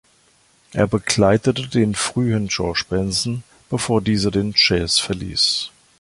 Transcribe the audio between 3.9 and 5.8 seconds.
dieser den Jazz verließ.